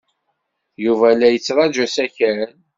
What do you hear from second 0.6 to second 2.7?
Yuba la yettṛaju asakal.